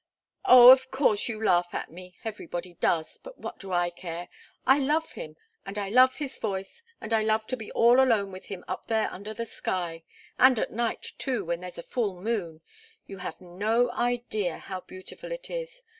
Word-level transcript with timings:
"Oh, 0.45 0.71
of 0.71 0.89
course, 0.89 1.29
you 1.29 1.45
laugh 1.45 1.75
at 1.75 1.91
me. 1.91 2.17
Everybody 2.25 2.73
does. 2.73 3.19
But 3.21 3.37
what 3.37 3.59
do 3.59 3.71
I 3.71 3.91
care? 3.91 4.29
I 4.65 4.79
love 4.79 5.11
him 5.11 5.35
and 5.63 5.77
I 5.77 5.89
love 5.89 6.15
his 6.15 6.39
voice, 6.39 6.81
and 6.99 7.13
I 7.13 7.21
love 7.21 7.45
to 7.45 7.55
be 7.55 7.71
all 7.73 7.99
alone 8.01 8.31
with 8.31 8.45
him 8.45 8.65
up 8.67 8.87
there 8.87 9.11
under 9.13 9.35
the 9.35 9.45
sky 9.45 10.01
and 10.39 10.57
at 10.57 10.73
night, 10.73 11.11
too, 11.19 11.45
when 11.45 11.59
there's 11.59 11.77
a 11.77 11.83
full 11.83 12.19
moon 12.19 12.61
you 13.05 13.19
have 13.19 13.39
no 13.41 13.91
idea 13.91 14.57
how 14.57 14.81
beautiful 14.81 15.31
it 15.31 15.51
is. 15.51 15.83